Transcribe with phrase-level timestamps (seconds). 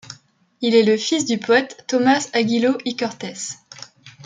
[0.61, 3.59] Il est le fils du poète Tomàs Aguiló i Cortès.